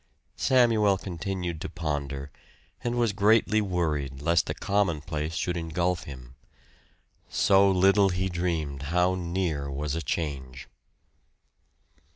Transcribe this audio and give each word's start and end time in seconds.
Samuel 0.37 0.97
continued 0.97 1.61
to 1.61 1.69
ponder, 1.69 2.31
and 2.83 2.95
was 2.97 3.13
greatly 3.13 3.61
worried 3.61 4.19
lest 4.19 4.47
the 4.47 4.55
commonplace 4.55 5.35
should 5.35 5.55
ingulf 5.55 6.05
him. 6.05 6.33
So 7.29 7.69
little 7.69 8.09
he 8.09 8.27
dreamed 8.27 8.81
how 8.89 9.13
near 9.13 9.69
was 9.69 9.93
a 9.93 10.01
change! 10.01 10.67